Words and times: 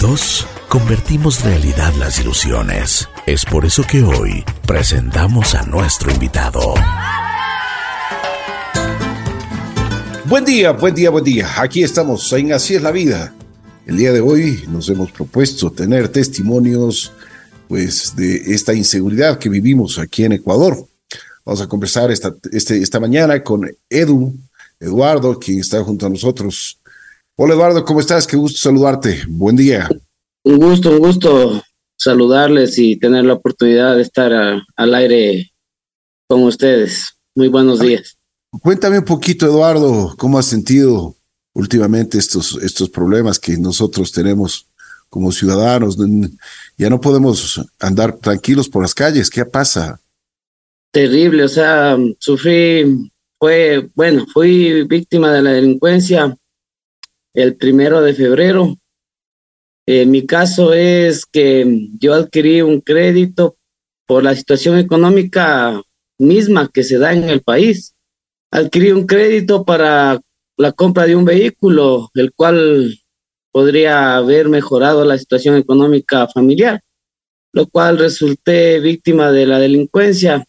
Juntos 0.00 0.46
convertimos 0.68 1.42
realidad 1.42 1.92
las 1.98 2.20
ilusiones. 2.20 3.08
Es 3.26 3.44
por 3.44 3.66
eso 3.66 3.82
que 3.82 4.04
hoy 4.04 4.44
presentamos 4.64 5.56
a 5.56 5.64
nuestro 5.64 6.12
invitado. 6.12 6.74
Buen 10.26 10.44
día, 10.44 10.70
buen 10.70 10.94
día, 10.94 11.10
buen 11.10 11.24
día. 11.24 11.48
Aquí 11.56 11.82
estamos 11.82 12.32
en 12.32 12.52
Así 12.52 12.76
es 12.76 12.82
la 12.82 12.92
vida. 12.92 13.34
El 13.86 13.96
día 13.96 14.12
de 14.12 14.20
hoy 14.20 14.62
nos 14.68 14.88
hemos 14.88 15.10
propuesto 15.10 15.72
tener 15.72 16.06
testimonios 16.10 17.12
pues 17.66 18.14
de 18.14 18.54
esta 18.54 18.74
inseguridad 18.74 19.40
que 19.40 19.48
vivimos 19.48 19.98
aquí 19.98 20.22
en 20.22 20.32
Ecuador. 20.32 20.76
Vamos 21.44 21.60
a 21.60 21.66
conversar 21.66 22.12
esta, 22.12 22.32
este, 22.52 22.80
esta 22.80 23.00
mañana 23.00 23.42
con 23.42 23.68
Edu, 23.90 24.32
Eduardo, 24.78 25.40
quien 25.40 25.58
está 25.58 25.82
junto 25.82 26.06
a 26.06 26.10
nosotros. 26.10 26.78
Hola 27.40 27.54
Eduardo, 27.54 27.84
¿cómo 27.84 28.00
estás? 28.00 28.26
Qué 28.26 28.36
gusto 28.36 28.58
saludarte. 28.58 29.22
Buen 29.28 29.54
día. 29.54 29.88
Un 30.42 30.58
gusto, 30.58 30.90
un 30.90 30.98
gusto 30.98 31.62
saludarles 31.96 32.76
y 32.78 32.96
tener 32.96 33.24
la 33.24 33.34
oportunidad 33.34 33.94
de 33.94 34.02
estar 34.02 34.32
al 34.74 34.94
aire 34.94 35.52
con 36.26 36.42
ustedes. 36.42 37.16
Muy 37.36 37.46
buenos 37.46 37.78
días. 37.78 38.18
Cuéntame 38.60 38.98
un 38.98 39.04
poquito, 39.04 39.46
Eduardo, 39.46 40.16
cómo 40.18 40.36
has 40.36 40.46
sentido 40.46 41.14
últimamente 41.54 42.18
estos, 42.18 42.58
estos 42.60 42.90
problemas 42.90 43.38
que 43.38 43.56
nosotros 43.56 44.10
tenemos 44.10 44.66
como 45.08 45.30
ciudadanos. 45.30 45.96
Ya 46.76 46.90
no 46.90 47.00
podemos 47.00 47.64
andar 47.78 48.16
tranquilos 48.16 48.68
por 48.68 48.82
las 48.82 48.94
calles. 48.94 49.30
¿Qué 49.30 49.44
pasa? 49.44 50.00
terrible, 50.90 51.44
o 51.44 51.48
sea, 51.48 51.96
sufrí, 52.18 53.10
fue, 53.38 53.88
bueno, 53.94 54.26
fui 54.32 54.82
víctima 54.84 55.32
de 55.32 55.42
la 55.42 55.52
delincuencia 55.52 56.36
el 57.42 57.56
primero 57.56 58.00
de 58.00 58.14
febrero. 58.14 58.76
Eh, 59.86 60.06
mi 60.06 60.26
caso 60.26 60.72
es 60.72 61.24
que 61.24 61.88
yo 61.98 62.14
adquirí 62.14 62.62
un 62.62 62.80
crédito 62.80 63.56
por 64.06 64.22
la 64.22 64.34
situación 64.34 64.78
económica 64.78 65.80
misma 66.18 66.68
que 66.72 66.84
se 66.84 66.98
da 66.98 67.12
en 67.12 67.28
el 67.28 67.42
país. 67.42 67.94
Adquirí 68.50 68.92
un 68.92 69.06
crédito 69.06 69.64
para 69.64 70.20
la 70.56 70.72
compra 70.72 71.06
de 71.06 71.16
un 71.16 71.24
vehículo, 71.24 72.10
el 72.14 72.32
cual 72.32 72.98
podría 73.52 74.16
haber 74.16 74.48
mejorado 74.48 75.04
la 75.04 75.18
situación 75.18 75.56
económica 75.56 76.26
familiar, 76.28 76.80
lo 77.52 77.66
cual 77.68 77.98
resulté 77.98 78.80
víctima 78.80 79.30
de 79.30 79.46
la 79.46 79.58
delincuencia 79.58 80.44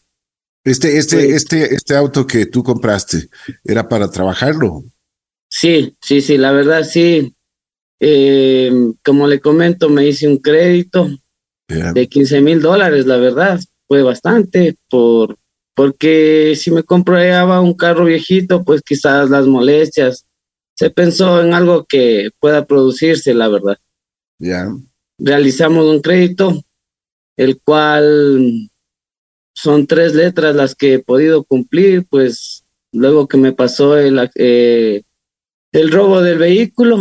este, 0.62 0.98
este, 0.98 1.34
este, 1.34 1.74
este 1.74 1.96
auto 1.96 2.26
que 2.26 2.44
tú 2.44 2.62
compraste, 2.62 3.30
¿era 3.64 3.88
para 3.88 4.10
trabajarlo? 4.10 4.84
Sí, 5.50 5.96
sí, 6.00 6.20
sí, 6.20 6.38
la 6.38 6.52
verdad 6.52 6.84
sí. 6.84 7.34
Eh, 7.98 8.72
como 9.04 9.26
le 9.26 9.40
comento, 9.40 9.90
me 9.90 10.06
hice 10.06 10.26
un 10.26 10.38
crédito 10.38 11.10
de 11.68 12.08
15 12.08 12.40
mil 12.40 12.60
dólares, 12.62 13.06
la 13.06 13.16
verdad, 13.16 13.60
fue 13.86 14.02
bastante, 14.02 14.76
por, 14.88 15.36
porque 15.74 16.54
si 16.56 16.70
me 16.70 16.82
compraba 16.82 17.60
un 17.60 17.74
carro 17.74 18.04
viejito, 18.04 18.64
pues 18.64 18.82
quizás 18.82 19.28
las 19.28 19.46
molestias. 19.46 20.26
Se 20.74 20.90
pensó 20.90 21.42
en 21.42 21.52
algo 21.52 21.84
que 21.84 22.30
pueda 22.38 22.64
producirse, 22.64 23.34
la 23.34 23.48
verdad. 23.48 23.76
Ya. 24.38 24.68
Realizamos 25.18 25.84
un 25.84 26.00
crédito, 26.00 26.62
el 27.36 27.60
cual 27.60 28.70
son 29.52 29.86
tres 29.86 30.14
letras 30.14 30.56
las 30.56 30.74
que 30.74 30.94
he 30.94 30.98
podido 31.00 31.44
cumplir, 31.44 32.06
pues 32.08 32.64
luego 32.92 33.28
que 33.28 33.36
me 33.36 33.52
pasó 33.52 33.98
el, 33.98 34.30
eh, 34.36 35.02
el 35.72 35.90
robo 35.90 36.20
del 36.20 36.38
vehículo, 36.38 36.98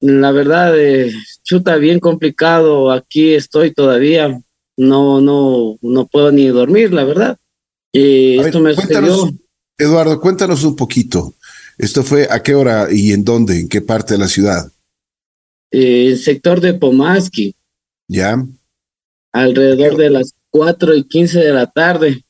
la 0.00 0.30
verdad, 0.32 0.78
eh, 0.78 1.12
chuta, 1.42 1.76
bien 1.76 2.00
complicado, 2.00 2.92
aquí 2.92 3.34
estoy 3.34 3.72
todavía, 3.72 4.40
no, 4.76 5.20
no, 5.20 5.78
no 5.80 6.06
puedo 6.06 6.30
ni 6.30 6.46
dormir, 6.48 6.92
la 6.92 7.04
verdad. 7.04 7.38
Y 7.92 8.38
esto 8.38 8.60
me 8.60 8.74
sucedió. 8.74 9.30
Eduardo, 9.78 10.20
cuéntanos 10.20 10.64
un 10.64 10.76
poquito. 10.76 11.34
¿Esto 11.78 12.02
fue 12.02 12.28
a 12.30 12.42
qué 12.42 12.54
hora 12.54 12.88
y 12.90 13.12
en 13.12 13.24
dónde? 13.24 13.60
¿En 13.60 13.68
qué 13.68 13.82
parte 13.82 14.14
de 14.14 14.18
la 14.18 14.28
ciudad? 14.28 14.70
Eh, 15.70 16.08
el 16.08 16.18
sector 16.18 16.60
de 16.60 16.74
Pomaski. 16.74 17.54
¿Ya? 18.08 18.42
Alrededor 19.32 19.96
de 19.96 20.10
las 20.10 20.34
4 20.50 20.94
y 20.94 21.04
15 21.04 21.40
de 21.40 21.52
la 21.52 21.70
tarde. 21.70 22.24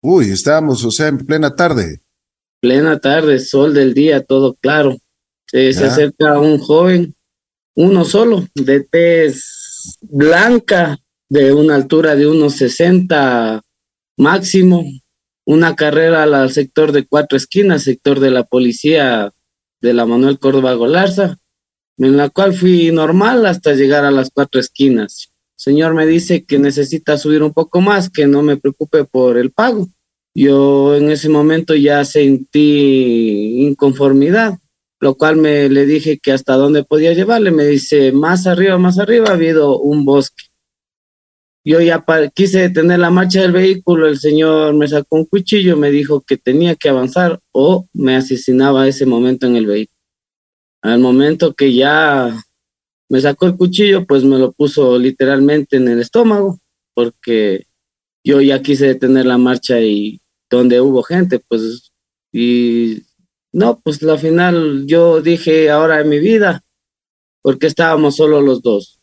Uy, 0.00 0.30
estábamos, 0.30 0.84
o 0.84 0.90
sea, 0.90 1.08
en 1.08 1.18
plena 1.18 1.54
tarde. 1.54 2.00
Plena 2.60 2.98
tarde, 2.98 3.38
sol 3.38 3.74
del 3.74 3.94
día, 3.94 4.24
todo 4.24 4.54
claro. 4.54 4.96
Se 5.50 5.84
acerca 5.84 6.38
un 6.38 6.58
joven, 6.58 7.14
uno 7.74 8.04
solo, 8.04 8.46
de 8.54 8.80
tez 8.80 9.98
blanca, 10.02 10.98
de 11.28 11.52
una 11.52 11.74
altura 11.74 12.16
de 12.16 12.26
unos 12.26 12.54
60 12.54 13.62
máximo, 14.16 14.84
una 15.46 15.76
carrera 15.76 16.24
al 16.24 16.50
sector 16.50 16.92
de 16.92 17.06
cuatro 17.06 17.36
esquinas, 17.36 17.84
sector 17.84 18.20
de 18.20 18.30
la 18.30 18.44
policía 18.44 19.32
de 19.80 19.94
la 19.94 20.06
Manuel 20.06 20.38
Córdoba 20.38 20.74
Golarza, 20.74 21.38
en 21.98 22.16
la 22.16 22.28
cual 22.28 22.54
fui 22.54 22.90
normal 22.92 23.46
hasta 23.46 23.74
llegar 23.74 24.04
a 24.04 24.10
las 24.10 24.30
cuatro 24.30 24.60
esquinas. 24.60 25.32
Señor 25.56 25.94
me 25.94 26.06
dice 26.06 26.44
que 26.44 26.58
necesita 26.58 27.18
subir 27.18 27.42
un 27.42 27.52
poco 27.52 27.80
más, 27.80 28.10
que 28.10 28.26
no 28.26 28.42
me 28.42 28.56
preocupe 28.56 29.04
por 29.04 29.36
el 29.38 29.50
pago. 29.50 29.88
Yo 30.34 30.94
en 30.94 31.10
ese 31.10 31.28
momento 31.28 31.74
ya 31.74 32.04
sentí 32.04 33.66
inconformidad, 33.66 34.58
lo 35.00 35.16
cual 35.16 35.36
me 35.36 35.68
le 35.68 35.86
dije 35.86 36.18
que 36.18 36.32
hasta 36.32 36.54
dónde 36.54 36.84
podía 36.84 37.12
llevarle. 37.12 37.50
Me 37.50 37.66
dice, 37.66 38.12
más 38.12 38.46
arriba, 38.46 38.78
más 38.78 38.98
arriba 38.98 39.28
ha 39.28 39.34
habido 39.34 39.78
un 39.78 40.04
bosque. 40.04 40.44
Yo 41.64 41.80
ya 41.80 42.04
quise 42.34 42.60
detener 42.60 42.98
la 42.98 43.10
marcha 43.10 43.42
del 43.42 43.52
vehículo, 43.52 44.06
el 44.06 44.18
señor 44.18 44.74
me 44.74 44.88
sacó 44.88 45.16
un 45.16 45.26
cuchillo, 45.26 45.76
me 45.76 45.90
dijo 45.90 46.22
que 46.22 46.38
tenía 46.38 46.74
que 46.76 46.88
avanzar 46.88 47.40
o 47.52 47.86
me 47.92 48.16
asesinaba 48.16 48.88
ese 48.88 49.04
momento 49.04 49.46
en 49.46 49.56
el 49.56 49.66
vehículo. 49.66 49.98
Al 50.80 51.00
momento 51.00 51.54
que 51.54 51.74
ya 51.74 52.34
me 53.10 53.20
sacó 53.20 53.46
el 53.46 53.56
cuchillo, 53.56 54.06
pues 54.06 54.24
me 54.24 54.38
lo 54.38 54.52
puso 54.52 54.98
literalmente 54.98 55.76
en 55.76 55.88
el 55.88 56.00
estómago, 56.00 56.58
porque 56.94 57.66
yo 58.24 58.40
ya 58.40 58.62
quise 58.62 58.86
detener 58.86 59.26
la 59.26 59.38
marcha 59.38 59.80
y 59.80 60.20
donde 60.48 60.80
hubo 60.80 61.02
gente, 61.02 61.38
pues, 61.38 61.92
y 62.32 63.02
no, 63.52 63.80
pues 63.80 64.02
la 64.02 64.18
final 64.18 64.84
yo 64.86 65.20
dije 65.20 65.70
ahora 65.70 66.00
en 66.00 66.08
mi 66.08 66.18
vida, 66.18 66.62
porque 67.42 67.66
estábamos 67.66 68.16
solo 68.16 68.40
los 68.40 68.62
dos. 68.62 68.98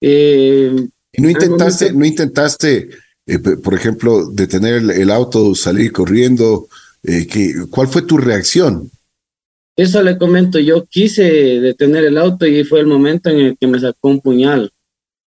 Eh, 0.00 0.88
¿Y 1.12 1.22
no 1.22 1.30
intentaste, 1.30 1.92
no 1.92 2.04
intentaste, 2.04 2.90
eh, 3.26 3.38
por 3.38 3.74
ejemplo, 3.74 4.30
detener 4.30 4.76
el, 4.90 5.10
auto, 5.10 5.54
salir 5.54 5.92
corriendo? 5.92 6.68
Eh, 7.02 7.26
¿Cuál 7.70 7.88
fue 7.88 8.02
tu 8.02 8.16
reacción? 8.16 8.90
Eso 9.76 10.02
le 10.02 10.18
comento, 10.18 10.58
yo 10.58 10.86
quise 10.86 11.22
detener 11.22 12.04
el 12.04 12.18
auto 12.18 12.46
y 12.46 12.64
fue 12.64 12.80
el 12.80 12.86
momento 12.86 13.30
en 13.30 13.38
el 13.38 13.58
que 13.58 13.66
me 13.68 13.78
sacó 13.78 14.08
un 14.08 14.20
puñal 14.20 14.72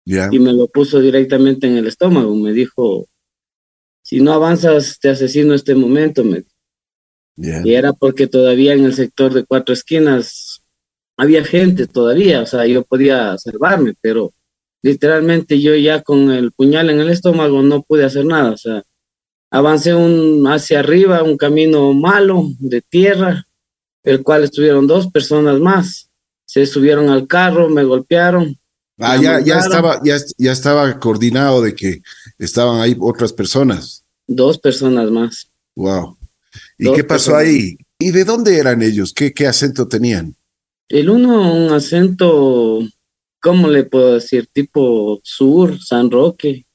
y 0.06 0.40
me 0.40 0.54
lo 0.54 0.68
puso 0.68 1.02
directamente 1.02 1.68
en 1.68 1.76
el 1.76 1.88
estómago. 1.88 2.34
Me 2.34 2.54
dijo, 2.54 3.08
si 4.02 4.22
no 4.22 4.32
avanzas, 4.32 5.00
te 5.00 5.10
asesino 5.10 5.54
este 5.54 5.76
momento. 5.76 6.24
Me... 6.24 6.46
Y 7.38 7.76
era 7.76 7.94
porque 7.94 8.28
todavía 8.28 8.74
en 8.74 8.84
el 8.84 8.94
sector 8.96 9.34
de 9.34 9.46
cuatro 9.46 9.74
esquinas 9.74 10.64
había 11.18 11.44
gente 11.44 11.88
todavía, 11.88 12.42
o 12.42 12.46
sea, 12.46 12.66
yo 12.66 12.84
podía 12.84 13.38
salvarme, 13.38 13.94
pero 14.02 14.34
literalmente 14.82 15.62
yo 15.62 15.76
ya 15.76 16.02
con 16.02 16.32
el 16.32 16.52
puñal 16.52 16.90
en 16.90 17.00
el 17.00 17.10
estómago 17.10 17.62
no 17.62 17.84
pude 17.84 18.06
hacer 18.06 18.26
nada, 18.26 18.52
o 18.52 18.58
sea, 18.58 18.84
avancé 19.52 19.94
un 19.94 20.46
hacia 20.48 20.80
arriba, 20.80 21.24
un 21.24 21.38
camino 21.38 21.94
malo 21.94 22.50
de 22.60 22.82
tierra, 22.82 23.48
el 24.04 24.24
cual 24.24 24.44
estuvieron 24.44 24.88
dos 24.88 25.08
personas 25.12 25.60
más. 25.60 26.10
Se 26.46 26.66
subieron 26.66 27.10
al 27.10 27.28
carro, 27.28 27.70
me 27.70 27.84
golpearon. 27.84 28.58
Ah, 29.00 29.18
ya, 29.18 29.40
ya, 29.42 29.60
estaba, 29.60 30.00
ya, 30.04 30.18
ya 30.38 30.52
estaba 30.52 31.00
coordinado 31.00 31.62
de 31.62 31.76
que 31.76 32.02
estaban 32.40 32.80
ahí 32.80 32.96
otras 33.00 33.34
personas. 33.34 34.06
Dos 34.28 34.58
personas 34.58 35.12
más. 35.12 35.52
Wow. 35.76 36.18
¿Y 36.78 36.94
qué 36.94 37.04
pasó 37.04 37.36
ahí? 37.36 37.78
¿Y 38.00 38.12
de 38.12 38.24
dónde 38.24 38.58
eran 38.58 38.82
ellos? 38.82 39.14
¿Qué, 39.14 39.34
qué 39.34 39.48
acento 39.48 39.88
tenían? 39.88 40.36
El 40.90 41.10
uno, 41.10 41.54
un 41.54 41.74
acento, 41.74 42.82
¿cómo 43.42 43.68
le 43.68 43.84
puedo 43.84 44.14
decir? 44.16 44.48
Tipo 44.54 45.20
sur, 45.24 45.80
San 45.82 46.12
Roque. 46.12 46.66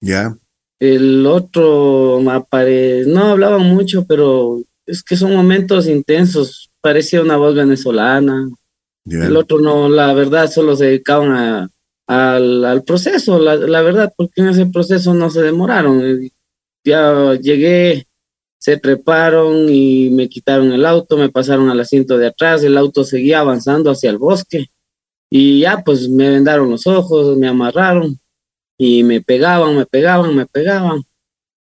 Ya. 0.00 0.36
El 0.78 1.26
otro, 1.26 2.20
no 2.22 3.24
hablaban 3.24 3.62
mucho, 3.62 4.04
pero 4.06 4.62
es 4.84 5.02
que 5.02 5.16
son 5.16 5.34
momentos 5.34 5.88
intensos 5.88 6.70
parecía 6.86 7.20
una 7.20 7.36
voz 7.36 7.56
venezolana. 7.56 8.48
El 9.06 9.36
otro 9.36 9.60
no, 9.60 9.88
la 9.88 10.12
verdad, 10.12 10.48
solo 10.48 10.76
se 10.76 10.84
dedicaban 10.84 11.32
a, 11.32 11.68
al, 12.06 12.84
proceso, 12.84 13.40
la, 13.40 13.82
verdad, 13.82 14.12
porque 14.16 14.40
en 14.40 14.50
ese 14.50 14.66
proceso 14.66 15.12
no 15.12 15.28
se 15.28 15.42
demoraron. 15.42 16.00
Ya 16.84 17.34
llegué, 17.34 18.05
se 18.66 18.78
treparon 18.78 19.68
y 19.68 20.10
me 20.10 20.28
quitaron 20.28 20.72
el 20.72 20.84
auto, 20.86 21.16
me 21.16 21.28
pasaron 21.28 21.70
al 21.70 21.78
asiento 21.78 22.18
de 22.18 22.26
atrás, 22.26 22.64
el 22.64 22.76
auto 22.76 23.04
seguía 23.04 23.38
avanzando 23.38 23.92
hacia 23.92 24.10
el 24.10 24.18
bosque. 24.18 24.66
Y 25.30 25.60
ya 25.60 25.84
pues 25.84 26.08
me 26.08 26.28
vendaron 26.30 26.68
los 26.70 26.84
ojos, 26.88 27.36
me 27.36 27.46
amarraron 27.46 28.18
y 28.76 29.04
me 29.04 29.20
pegaban, 29.20 29.76
me 29.76 29.86
pegaban, 29.86 30.34
me 30.34 30.46
pegaban. 30.46 31.04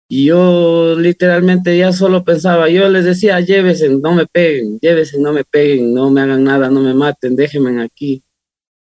Y 0.08 0.26
yo 0.26 0.96
literalmente 0.96 1.76
ya 1.76 1.92
solo 1.92 2.24
pensaba, 2.24 2.70
yo 2.70 2.88
les 2.88 3.04
decía, 3.04 3.40
llévese, 3.40 3.90
no 3.90 4.14
me 4.14 4.28
peguen, 4.28 4.78
llévese, 4.80 5.18
no 5.18 5.34
me 5.34 5.44
peguen, 5.44 5.96
no 5.96 6.12
me 6.12 6.22
hagan 6.22 6.44
nada, 6.44 6.70
no 6.70 6.82
me 6.82 6.94
maten, 6.94 7.36
déjenme 7.36 7.82
aquí. 7.82 8.24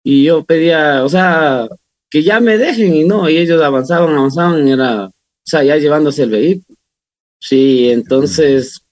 Y 0.04 0.24
yo 0.24 0.44
pedía, 0.44 1.02
o 1.02 1.08
sea, 1.08 1.66
que 2.10 2.22
ya 2.22 2.40
me 2.40 2.58
dejen 2.58 2.94
y 2.94 3.04
no, 3.04 3.30
y 3.30 3.38
ellos 3.38 3.62
avanzaban, 3.62 4.14
avanzaban, 4.14 4.68
era, 4.68 5.06
o 5.06 5.12
sea, 5.46 5.64
ya 5.64 5.78
llevándose 5.78 6.24
el 6.24 6.30
vehículo. 6.30 6.81
Sí, 7.42 7.90
entonces 7.90 8.82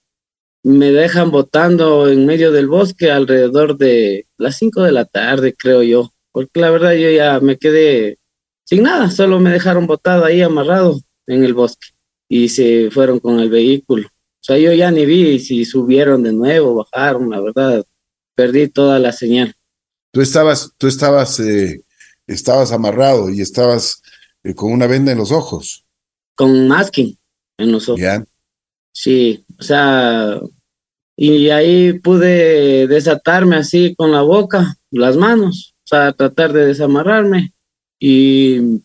me 0.61 0.91
dejan 0.91 1.31
botando 1.31 2.09
en 2.09 2.25
medio 2.25 2.51
del 2.51 2.67
bosque 2.67 3.09
alrededor 3.09 3.77
de 3.77 4.27
las 4.37 4.57
5 4.57 4.83
de 4.83 4.91
la 4.91 5.05
tarde, 5.05 5.55
creo 5.57 5.83
yo, 5.83 6.13
porque 6.33 6.59
la 6.59 6.69
verdad 6.69 6.91
yo 6.91 7.09
ya 7.09 7.39
me 7.39 7.57
quedé 7.57 8.19
sin 8.65 8.83
nada, 8.83 9.09
solo 9.09 9.39
me 9.39 9.51
dejaron 9.51 9.87
botado 9.87 10.25
ahí 10.25 10.41
amarrado 10.41 10.99
en 11.27 11.45
el 11.45 11.53
bosque 11.53 11.87
y 12.27 12.49
se 12.49 12.91
fueron 12.91 13.19
con 13.19 13.39
el 13.39 13.49
vehículo. 13.49 14.07
O 14.07 14.43
sea, 14.43 14.57
yo 14.57 14.73
ya 14.73 14.91
ni 14.91 15.05
vi 15.05 15.39
si 15.39 15.63
subieron 15.63 16.21
de 16.21 16.33
nuevo, 16.33 16.75
bajaron, 16.75 17.29
la 17.29 17.39
verdad, 17.39 17.85
perdí 18.35 18.67
toda 18.67 18.99
la 18.99 19.13
señal. 19.13 19.55
Tú 20.11 20.19
estabas, 20.19 20.73
tú 20.77 20.87
estabas, 20.87 21.39
eh, 21.39 21.85
estabas 22.27 22.73
amarrado 22.73 23.29
y 23.29 23.39
estabas 23.39 24.01
eh, 24.43 24.53
con 24.53 24.73
una 24.73 24.87
venda 24.87 25.13
en 25.13 25.19
los 25.19 25.31
ojos. 25.31 25.85
Con 26.35 26.67
masking 26.67 27.17
en 27.57 27.71
los 27.71 27.87
ojos. 27.87 28.01
Sí, 28.93 29.45
o 29.59 29.63
sea, 29.63 30.39
y 31.15 31.49
ahí 31.49 31.99
pude 31.99 32.87
desatarme 32.87 33.55
así 33.55 33.95
con 33.95 34.11
la 34.11 34.21
boca, 34.21 34.75
las 34.91 35.17
manos, 35.17 35.75
o 35.79 35.87
sea, 35.87 36.13
tratar 36.13 36.53
de 36.53 36.67
desamarrarme 36.67 37.53
y, 37.99 38.81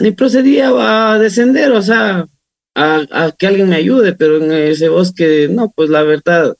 y 0.00 0.10
procedía 0.16 0.70
a 1.12 1.18
descender, 1.18 1.72
o 1.72 1.82
sea, 1.82 2.26
a, 2.74 3.06
a, 3.10 3.32
que 3.32 3.46
alguien 3.46 3.68
me 3.68 3.76
ayude, 3.76 4.14
pero 4.14 4.42
en 4.42 4.52
ese 4.52 4.88
bosque, 4.88 5.48
no, 5.50 5.70
pues 5.74 5.88
la 5.88 6.02
verdad, 6.02 6.54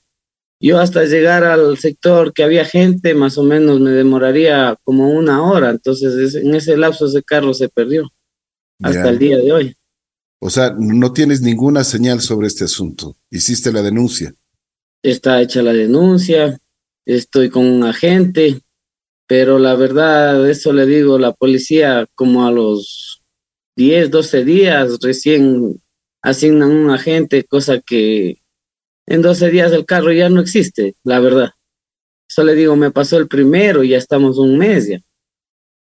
yo 0.61 0.79
hasta 0.79 1.05
llegar 1.05 1.43
al 1.43 1.77
sector 1.79 2.33
que 2.33 2.45
había 2.45 2.65
gente, 2.65 3.15
más 3.15 3.37
o 3.37 3.43
menos 3.43 3.81
me 3.81 3.91
demoraría 3.91 4.77
como 4.85 5.11
una 5.11 5.43
hora, 5.43 5.71
entonces 5.71 6.37
en 6.37 6.55
ese 6.55 6.77
lapso 6.77 7.07
ese 7.07 7.23
carro 7.23 7.53
se 7.53 7.69
perdió 7.69 8.09
hasta 8.81 9.09
el 9.09 9.19
día 9.19 9.39
de 9.39 9.53
hoy. 9.53 9.77
O 10.45 10.51
sea, 10.51 10.75
no 10.77 11.13
tienes 11.13 11.41
ninguna 11.41 11.85
señal 11.85 12.21
sobre 12.21 12.49
este 12.49 12.65
asunto. 12.65 13.17
Hiciste 13.31 13.73
la 13.73 13.81
denuncia. 13.81 14.35
Está 15.01 15.41
hecha 15.41 15.63
la 15.63 15.73
denuncia, 15.73 16.59
estoy 17.07 17.49
con 17.49 17.65
un 17.65 17.85
agente, 17.85 18.61
pero 19.29 19.61
la 19.61 19.77
verdad, 19.77 20.51
eso 20.51 20.73
le 20.73 20.85
digo, 20.85 21.17
la 21.17 21.33
policía 21.33 22.09
como 22.17 22.45
a 22.45 22.51
los 22.51 23.23
10, 23.77 24.11
12 24.11 24.45
días 24.45 24.99
recién 25.01 25.81
asignan 26.23 26.73
un 26.73 26.91
agente, 26.91 27.45
cosa 27.45 27.81
que 27.81 28.43
en 29.07 29.23
12 29.23 29.49
días 29.49 29.71
el 29.71 29.87
carro 29.87 30.11
ya 30.11 30.29
no 30.29 30.41
existe, 30.41 30.97
la 31.05 31.21
verdad. 31.21 31.51
Eso 32.29 32.43
le 32.43 32.57
digo, 32.57 32.75
me 32.75 32.91
pasó 32.91 33.17
el 33.17 33.29
primero 33.29 33.85
y 33.85 33.91
ya 33.91 33.99
estamos 33.99 34.39
un 34.39 34.59
mes 34.59 34.89
ya. 34.89 34.99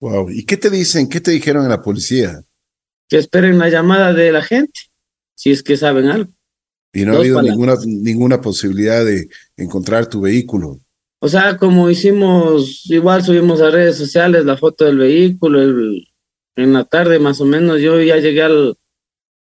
Wow, 0.01 0.31
¿y 0.31 0.47
qué 0.47 0.57
te 0.57 0.71
dicen? 0.71 1.11
¿Qué 1.11 1.21
te 1.21 1.33
dijeron 1.33 1.65
en 1.65 1.71
la 1.71 1.83
policía? 1.83 2.43
Que 3.09 3.19
esperen 3.19 3.59
la 3.59 3.69
llamada 3.69 4.13
de 4.13 4.33
la 4.33 4.43
gente, 4.43 4.81
si 5.35 5.51
es 5.51 5.63
que 5.63 5.77
saben 5.77 6.07
algo. 6.07 6.33
Y 6.93 7.05
no 7.05 7.15
ha 7.15 7.17
habido 7.19 7.43
ninguna, 7.43 7.75
ninguna 7.85 8.41
posibilidad 8.41 9.05
de 9.05 9.29
encontrar 9.57 10.09
tu 10.09 10.23
vehículo. 10.23 10.81
O 11.21 11.29
sea, 11.29 11.57
como 11.57 11.91
hicimos, 11.91 12.83
igual 12.87 13.23
subimos 13.23 13.61
a 13.61 13.71
redes 13.71 13.97
sociales 13.97 14.45
la 14.45 14.57
foto 14.57 14.85
del 14.85 14.99
vehículo, 14.99 15.63
en 16.57 16.73
la 16.73 16.85
tarde 16.85 17.19
más 17.19 17.41
o 17.41 17.45
menos, 17.45 17.81
yo 17.81 18.01
ya 18.01 18.17
llegué 18.17 18.43
al, 18.43 18.77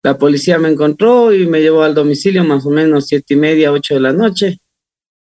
la 0.02 0.18
policía 0.18 0.58
me 0.58 0.68
encontró 0.68 1.34
y 1.34 1.46
me 1.46 1.60
llevó 1.60 1.82
al 1.82 1.94
domicilio 1.94 2.44
más 2.44 2.64
o 2.66 2.70
menos 2.70 3.06
siete 3.06 3.34
y 3.34 3.36
media, 3.36 3.72
ocho 3.72 3.94
de 3.94 4.00
la 4.00 4.12
noche. 4.12 4.58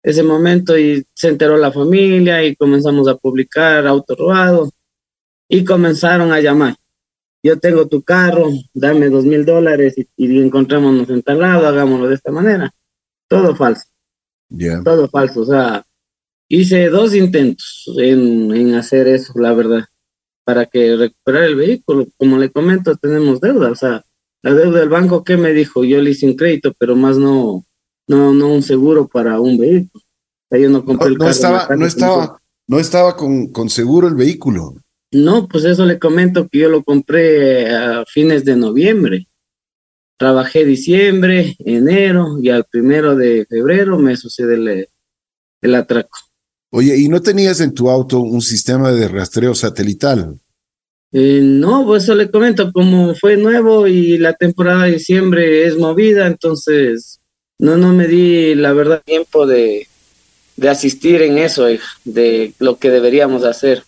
Ese 0.03 0.23
momento 0.23 0.77
y 0.77 1.05
se 1.13 1.29
enteró 1.29 1.57
la 1.57 1.71
familia 1.71 2.43
y 2.43 2.55
comenzamos 2.55 3.07
a 3.07 3.17
publicar 3.17 3.87
auto 3.87 4.15
robado 4.15 4.69
y 5.49 5.65
comenzaron 5.65 6.31
a 6.31 6.39
llamar 6.39 6.75
yo 7.41 7.59
tengo 7.59 7.87
tu 7.87 8.03
carro, 8.03 8.49
dame 8.73 9.09
dos 9.09 9.25
mil 9.25 9.45
dólares 9.45 9.95
y, 9.97 10.07
y, 10.17 10.41
encontrémonos 10.41 11.09
en 11.09 11.21
tal 11.21 11.39
lado, 11.39 11.67
hagámoslo 11.67 12.07
de 12.07 12.15
esta 12.15 12.31
manera. 12.31 12.73
Todo 13.27 13.55
falso. 13.55 13.85
Todo 14.83 15.07
falso. 15.09 15.41
O 15.41 15.45
sea, 15.45 15.85
hice 16.49 16.89
dos 16.89 17.15
intentos 17.15 17.89
en, 17.97 18.53
en, 18.53 18.75
hacer 18.75 19.07
eso, 19.07 19.33
la 19.35 19.53
verdad, 19.53 19.85
para 20.43 20.65
que 20.65 20.95
recuperar 20.97 21.43
el 21.43 21.55
vehículo. 21.55 22.07
Como 22.17 22.37
le 22.37 22.51
comento, 22.51 22.95
tenemos 22.95 23.39
deuda. 23.39 23.71
O 23.71 23.75
sea, 23.75 24.03
la 24.41 24.53
deuda 24.53 24.79
del 24.79 24.89
banco, 24.89 25.23
¿qué 25.23 25.37
me 25.37 25.53
dijo? 25.53 25.83
Yo 25.83 26.01
le 26.01 26.11
hice 26.11 26.25
un 26.25 26.35
crédito, 26.35 26.73
pero 26.77 26.95
más 26.95 27.17
no, 27.17 27.65
no, 28.07 28.33
no 28.33 28.53
un 28.53 28.63
seguro 28.63 29.07
para 29.07 29.39
un 29.39 29.57
vehículo. 29.57 30.03
O 30.03 30.47
sea, 30.49 30.59
yo 30.59 30.69
no 30.69 30.83
compré 30.83 31.09
el 31.09 31.17
carro. 31.17 31.31
Estaba, 31.31 31.75
no 31.75 31.85
estaba, 31.85 32.41
no 32.67 32.79
estaba 32.79 33.15
con, 33.15 33.47
con 33.47 33.69
seguro 33.69 34.07
el 34.07 34.15
vehículo. 34.15 34.75
No, 35.11 35.47
pues 35.47 35.65
eso 35.65 35.85
le 35.85 35.97
comento 35.97 36.47
que 36.47 36.59
yo 36.59 36.69
lo 36.69 36.83
compré 36.83 37.73
a 37.73 38.05
fines 38.05 38.45
de 38.45 38.55
noviembre. 38.55 39.27
Trabajé 40.17 40.65
diciembre, 40.65 41.55
enero 41.59 42.37
y 42.41 42.49
al 42.49 42.65
primero 42.65 43.15
de 43.15 43.45
febrero 43.49 43.97
me 43.97 44.17
sucede 44.17 44.87
el, 45.61 45.75
atraco. 45.75 46.19
Oye, 46.71 46.95
¿y 46.97 47.07
no 47.07 47.21
tenías 47.21 47.59
en 47.61 47.73
tu 47.73 47.89
auto 47.89 48.19
un 48.19 48.41
sistema 48.41 48.91
de 48.91 49.07
rastreo 49.07 49.55
satelital? 49.55 50.39
Eh, 51.11 51.39
no, 51.41 51.85
pues 51.85 52.03
eso 52.03 52.13
le 52.13 52.29
comento, 52.29 52.71
como 52.71 53.15
fue 53.15 53.35
nuevo 53.35 53.87
y 53.87 54.19
la 54.19 54.33
temporada 54.33 54.83
de 54.83 54.91
diciembre 54.91 55.65
es 55.65 55.75
movida, 55.75 56.27
entonces 56.27 57.19
no, 57.57 57.77
no 57.77 57.93
me 57.93 58.07
di 58.07 58.53
la 58.53 58.73
verdad 58.73 59.01
tiempo 59.03 59.47
de, 59.47 59.87
de 60.55 60.69
asistir 60.69 61.23
en 61.23 61.39
eso, 61.39 61.65
de 62.03 62.53
lo 62.59 62.77
que 62.77 62.91
deberíamos 62.91 63.43
hacer 63.43 63.83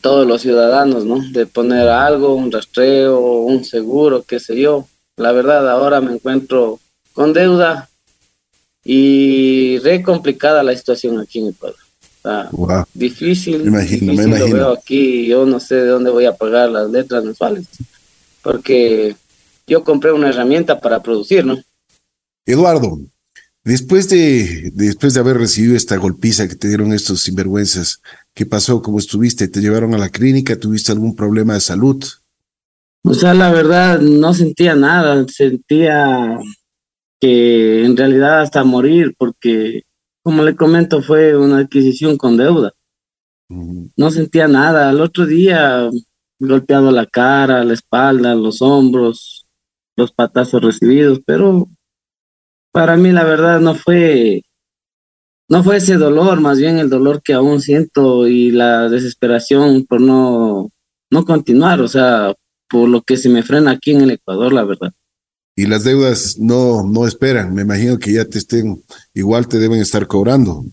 todos 0.00 0.26
los 0.26 0.42
ciudadanos, 0.42 1.04
¿no? 1.04 1.20
De 1.30 1.46
poner 1.46 1.88
algo, 1.88 2.34
un 2.34 2.50
rastreo, 2.52 3.20
un 3.20 3.64
seguro, 3.64 4.22
qué 4.22 4.40
sé 4.40 4.60
yo. 4.60 4.86
La 5.16 5.32
verdad, 5.32 5.68
ahora 5.70 6.00
me 6.00 6.12
encuentro 6.12 6.78
con 7.12 7.32
deuda 7.32 7.88
y 8.84 9.78
re 9.78 10.02
complicada 10.02 10.62
la 10.62 10.76
situación 10.76 11.18
aquí 11.18 11.40
en 11.40 11.48
Ecuador. 11.48 11.78
Está 12.16 12.50
difícil. 12.94 13.62
Me 13.64 13.68
imagino, 13.68 14.12
me 14.12 14.24
imagino. 14.24 14.46
Lo 14.46 14.54
veo 14.54 14.72
aquí, 14.72 15.26
yo 15.26 15.46
no 15.46 15.60
sé 15.60 15.76
de 15.76 15.86
dónde 15.86 16.10
voy 16.10 16.26
a 16.26 16.36
pagar 16.36 16.70
las 16.70 16.90
letras 16.90 17.24
mensuales, 17.24 17.66
porque 18.42 19.16
yo 19.66 19.82
compré 19.82 20.12
una 20.12 20.28
herramienta 20.28 20.80
para 20.80 21.02
producir, 21.02 21.44
¿no? 21.44 21.60
Eduardo, 22.44 23.00
después 23.64 24.08
de, 24.08 24.70
después 24.74 25.14
de 25.14 25.20
haber 25.20 25.38
recibido 25.38 25.76
esta 25.76 25.96
golpiza 25.96 26.46
que 26.46 26.54
te 26.54 26.68
dieron 26.68 26.92
estos 26.92 27.22
sinvergüenzas, 27.22 28.00
¿Qué 28.36 28.44
pasó? 28.44 28.82
¿Cómo 28.82 28.98
estuviste? 28.98 29.48
¿Te 29.48 29.62
llevaron 29.62 29.94
a 29.94 29.98
la 29.98 30.10
clínica? 30.10 30.60
¿Tuviste 30.60 30.92
algún 30.92 31.16
problema 31.16 31.54
de 31.54 31.60
salud? 31.60 32.04
O 33.02 33.14
sea, 33.14 33.32
la 33.32 33.50
verdad, 33.50 33.98
no 33.98 34.34
sentía 34.34 34.74
nada. 34.74 35.24
Sentía 35.26 36.38
que 37.18 37.86
en 37.86 37.96
realidad 37.96 38.42
hasta 38.42 38.62
morir, 38.62 39.14
porque, 39.16 39.84
como 40.22 40.42
le 40.42 40.54
comento, 40.54 41.00
fue 41.00 41.34
una 41.34 41.60
adquisición 41.60 42.18
con 42.18 42.36
deuda. 42.36 42.74
No 43.48 44.10
sentía 44.10 44.48
nada. 44.48 44.90
Al 44.90 45.00
otro 45.00 45.24
día, 45.24 45.88
golpeado 46.38 46.90
la 46.90 47.06
cara, 47.06 47.64
la 47.64 47.72
espalda, 47.72 48.34
los 48.34 48.60
hombros, 48.60 49.46
los 49.96 50.12
patazos 50.12 50.60
recibidos, 50.60 51.22
pero 51.24 51.70
para 52.70 52.98
mí 52.98 53.12
la 53.12 53.24
verdad 53.24 53.60
no 53.60 53.74
fue 53.74 54.42
no 55.48 55.62
fue 55.62 55.76
ese 55.76 55.94
dolor, 55.94 56.40
más 56.40 56.58
bien 56.58 56.78
el 56.78 56.90
dolor 56.90 57.22
que 57.22 57.32
aún 57.32 57.60
siento 57.60 58.26
y 58.26 58.50
la 58.50 58.88
desesperación 58.88 59.84
por 59.84 60.00
no, 60.00 60.70
no 61.10 61.24
continuar, 61.24 61.80
o 61.80 61.88
sea, 61.88 62.34
por 62.68 62.88
lo 62.88 63.02
que 63.02 63.16
se 63.16 63.28
me 63.28 63.42
frena 63.42 63.72
aquí 63.72 63.92
en 63.92 64.02
el 64.02 64.10
Ecuador, 64.10 64.52
la 64.52 64.64
verdad. 64.64 64.92
Y 65.54 65.66
las 65.66 65.84
deudas 65.84 66.36
no, 66.38 66.82
no 66.82 67.06
esperan, 67.06 67.54
me 67.54 67.62
imagino 67.62 67.98
que 67.98 68.12
ya 68.12 68.24
te 68.24 68.38
estén, 68.38 68.82
igual 69.14 69.48
te 69.48 69.58
deben 69.58 69.80
estar 69.80 70.06
cobrando. 70.06 70.64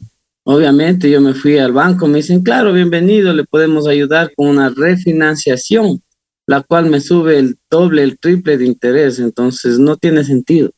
Obviamente, 0.45 1.09
yo 1.09 1.21
me 1.21 1.33
fui 1.33 1.57
al 1.57 1.71
banco, 1.71 2.07
me 2.07 2.17
dicen, 2.17 2.41
claro, 2.41 2.73
bienvenido, 2.73 3.31
le 3.31 3.45
podemos 3.45 3.87
ayudar 3.87 4.33
con 4.35 4.49
una 4.49 4.69
refinanciación, 4.69 6.01
la 6.45 6.61
cual 6.61 6.89
me 6.89 6.99
sube 6.99 7.37
el 7.37 7.57
doble, 7.69 8.03
el 8.03 8.19
triple 8.19 8.57
de 8.57 8.65
interés, 8.65 9.19
entonces 9.19 9.79
no 9.79 9.95
tiene 9.95 10.25
sentido. 10.25 10.71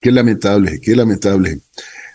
Qué 0.00 0.10
lamentable, 0.10 0.80
qué 0.80 0.96
lamentable. 0.96 1.60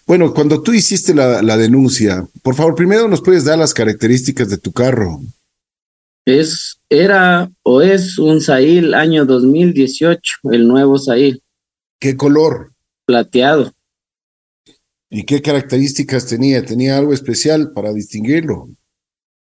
Bueno, 0.06 0.34
cuando 0.34 0.62
tú 0.62 0.74
hiciste 0.74 1.14
la, 1.14 1.58
denuncia, 1.58 2.28
por 2.42 2.56
favor, 2.56 2.76
primero 2.76 3.08
nos 3.08 3.22
puedes 3.22 3.46
dar 3.46 3.58
las 3.58 3.74
características 3.74 4.50
de 4.50 4.58
tu 4.58 4.72
carro. 4.72 5.22
Es, 6.26 6.80
era 6.90 7.52
o 7.64 7.82
es 7.82 8.18
un 8.20 8.42
Sail 8.42 8.94
año 8.94 9.26
2018, 9.26 10.22
el 10.52 10.68
nuevo 10.68 10.98
Sail. 10.98 11.42
¿Qué 12.00 12.16
color? 12.18 12.74
Plateado. 13.06 13.72
¿Y 15.10 15.24
qué 15.24 15.42
características 15.42 16.26
tenía? 16.28 16.66
¿Tenía 16.66 16.98
algo 16.98 17.14
especial 17.14 17.72
para 17.74 17.94
distinguirlo? 17.94 18.70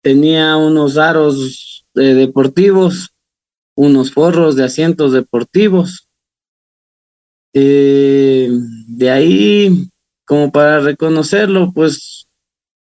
tenía 0.02 0.56
unos 0.56 0.98
aros 0.98 1.86
eh, 1.94 2.14
deportivos, 2.14 3.14
unos 3.74 4.12
forros 4.12 4.56
de 4.56 4.64
asientos 4.64 5.12
deportivos. 5.12 6.08
Eh, 7.54 8.50
de 8.88 9.10
ahí, 9.10 9.88
como 10.32 10.50
para 10.50 10.80
reconocerlo, 10.80 11.72
pues 11.74 12.26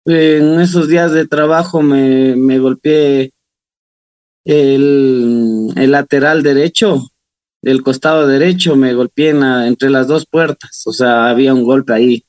en 0.04 0.60
esos 0.60 0.86
días 0.86 1.10
de 1.10 1.26
trabajo 1.26 1.82
me, 1.82 2.36
me 2.36 2.60
golpeé 2.60 3.32
el, 4.44 5.72
el, 5.74 5.90
lateral 5.90 6.44
derecho, 6.44 7.02
el 7.64 7.82
costado 7.82 8.28
derecho, 8.28 8.76
me 8.76 8.94
golpeé 8.94 9.30
entre 9.66 9.90
las 9.90 10.06
dos 10.06 10.24
puertas, 10.24 10.84
o 10.86 10.92
sea, 10.92 11.30
había 11.30 11.52
un 11.52 11.64
golpe 11.64 11.92
ahí. 11.92 12.24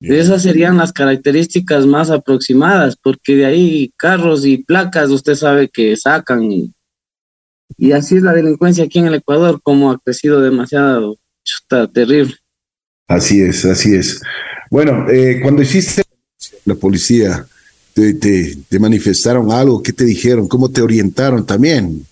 Esas 0.00 0.42
serían 0.42 0.78
las 0.78 0.92
características 0.92 1.86
más 1.86 2.10
aproximadas, 2.10 2.96
porque 3.00 3.36
de 3.36 3.46
ahí 3.46 3.92
carros 3.96 4.44
y 4.46 4.64
placas 4.64 5.10
usted 5.10 5.36
sabe 5.36 5.68
que 5.68 5.96
sacan 5.96 6.50
y, 6.50 6.74
y 7.76 7.92
así 7.92 8.16
es 8.16 8.24
la 8.24 8.32
delincuencia 8.32 8.82
aquí 8.82 8.98
en 8.98 9.06
el 9.06 9.14
Ecuador, 9.14 9.60
como 9.62 9.92
ha 9.92 9.98
crecido 10.00 10.40
demasiado, 10.40 11.18
está 11.44 11.86
terrible. 11.86 12.34
Así 13.08 13.40
es, 13.40 13.64
así 13.64 13.94
es. 13.94 14.20
Bueno, 14.70 15.08
eh, 15.08 15.40
cuando 15.42 15.62
hiciste 15.62 16.02
la 16.64 16.74
policía, 16.74 17.46
te, 17.94 18.14
te, 18.68 18.78
manifestaron 18.78 19.50
algo? 19.50 19.82
¿Qué 19.82 19.92
te 19.92 20.04
dijeron? 20.04 20.48
¿Cómo 20.48 20.70
te 20.70 20.82
orientaron 20.82 21.46
también? 21.46 22.06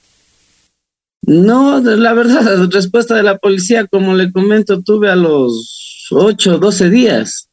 No, 1.22 1.80
la 1.80 2.14
verdad, 2.14 2.58
la 2.58 2.66
respuesta 2.70 3.14
de 3.14 3.22
la 3.22 3.38
policía, 3.38 3.86
como 3.86 4.14
le 4.14 4.32
comento, 4.32 4.82
tuve 4.82 5.10
a 5.10 5.16
los 5.16 6.06
8, 6.10 6.58
12 6.58 6.90
días 6.90 7.48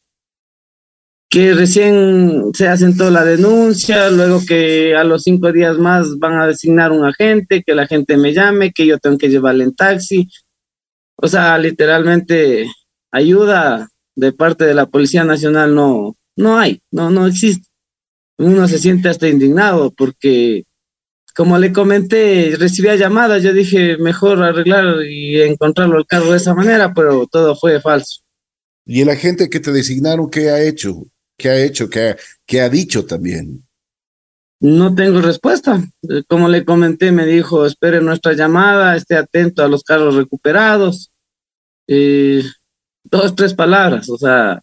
que 1.31 1.53
recién 1.53 2.51
se 2.53 2.93
toda 2.97 3.09
la 3.09 3.23
denuncia, 3.23 4.09
luego 4.09 4.41
que 4.45 4.97
a 4.97 5.05
los 5.05 5.23
cinco 5.23 5.49
días 5.53 5.77
más 5.77 6.19
van 6.19 6.37
a 6.41 6.45
designar 6.45 6.91
un 6.91 7.05
agente, 7.05 7.63
que 7.65 7.73
la 7.73 7.87
gente 7.87 8.17
me 8.17 8.33
llame, 8.33 8.73
que 8.73 8.85
yo 8.85 8.97
tengo 8.97 9.17
que 9.17 9.29
llevarle 9.29 9.63
en 9.63 9.73
taxi. 9.73 10.27
O 11.15 11.29
sea, 11.29 11.57
literalmente 11.57 12.65
ayuda 13.11 13.89
de 14.15 14.31
parte 14.31 14.65
de 14.65 14.73
la 14.73 14.87
Policía 14.87 15.23
Nacional 15.23 15.75
no, 15.75 16.15
no 16.35 16.57
hay, 16.57 16.81
no, 16.91 17.09
no 17.09 17.27
existe. 17.27 17.67
Uno 18.37 18.67
se 18.67 18.79
siente 18.79 19.09
hasta 19.09 19.27
indignado 19.27 19.91
porque, 19.91 20.63
como 21.35 21.59
le 21.59 21.71
comenté, 21.71 22.55
recibía 22.57 22.95
llamadas, 22.95 23.43
yo 23.43 23.53
dije, 23.53 23.97
mejor 23.97 24.41
arreglar 24.41 25.05
y 25.05 25.41
encontrarlo 25.41 25.97
al 25.97 26.07
cargo 26.07 26.31
de 26.31 26.37
esa 26.37 26.55
manera, 26.55 26.93
pero 26.93 27.27
todo 27.27 27.55
fue 27.55 27.79
falso. 27.79 28.21
¿Y 28.85 29.01
el 29.01 29.09
agente 29.09 29.49
que 29.49 29.59
te 29.59 29.71
designaron 29.71 30.29
qué 30.29 30.49
ha 30.49 30.61
hecho? 30.63 31.05
¿Qué 31.37 31.49
ha 31.49 31.63
hecho? 31.63 31.89
¿Qué 31.89 32.61
ha, 32.61 32.65
ha 32.65 32.69
dicho 32.69 33.05
también? 33.05 33.63
No 34.59 34.93
tengo 34.93 35.21
respuesta. 35.21 35.83
Como 36.27 36.47
le 36.49 36.65
comenté, 36.65 37.11
me 37.11 37.25
dijo, 37.25 37.65
espere 37.65 38.01
nuestra 38.01 38.33
llamada, 38.33 38.95
esté 38.95 39.15
atento 39.15 39.63
a 39.63 39.67
los 39.67 39.83
carros 39.83 40.15
recuperados. 40.15 41.11
Eh, 41.87 42.43
dos, 43.03 43.35
tres 43.35 43.53
palabras. 43.53 44.09
O 44.09 44.17
sea, 44.17 44.61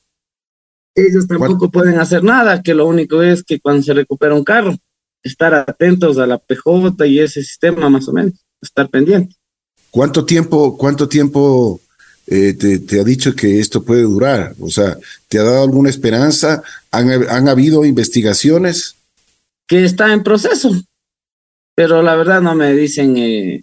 ellos 0.95 1.27
tampoco 1.27 1.71
pueden 1.71 1.99
hacer 1.99 2.25
nada, 2.25 2.63
que 2.63 2.75
lo 2.75 2.87
único 2.87 3.23
es 3.23 3.43
que 3.43 3.61
cuando 3.61 3.83
se 3.83 3.95
recupera 3.95 4.35
un 4.35 4.45
carro, 4.45 4.77
estar 5.23 5.55
atentos 5.55 6.19
a 6.19 6.27
la 6.27 6.39
PJ 6.39 7.07
y 7.07 7.21
ese 7.21 7.43
sistema 7.43 7.89
más 7.89 8.09
o 8.09 8.13
menos, 8.13 8.35
estar 8.61 8.89
pendiente. 8.89 9.35
¿Cuánto 9.91 10.25
tiempo, 10.25 10.77
cuánto 10.77 11.09
tiempo 11.09 11.81
eh, 12.27 12.55
te, 12.55 13.01
ha 13.01 13.05
dicho 13.05 13.35
que 13.35 13.59
esto 13.59 13.83
puede 13.83 14.03
durar? 14.03 14.55
O 14.61 14.71
sea, 14.71 14.97
¿te 15.29 15.39
ha 15.39 15.45
dado 15.45 15.63
alguna 15.63 15.91
esperanza? 15.91 16.63
¿Han, 16.91 17.11
han 17.29 17.49
habido 17.49 17.85
investigaciones? 17.85 18.97
Que 19.67 19.85
está 19.85 20.13
en 20.13 20.23
proceso, 20.23 20.71
pero 21.75 22.03
la 22.03 22.17
verdad 22.17 22.41
no 22.41 22.55
me 22.55 22.73
dicen, 22.75 23.17
eh, 23.17 23.63